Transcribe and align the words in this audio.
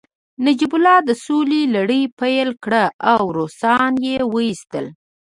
نجیب 0.45 0.71
الله 0.77 0.97
د 1.07 1.09
سولې 1.25 1.61
لړۍ 1.75 2.03
پیل 2.19 2.49
کړه 2.63 2.83
او 3.13 3.21
روسان 3.37 3.91
يې 4.07 4.17
وويستل 4.31 4.85